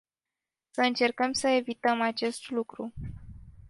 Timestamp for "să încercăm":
0.71-1.31